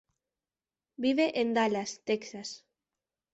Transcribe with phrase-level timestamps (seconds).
[1.05, 2.49] Vive en Dallas, Texas.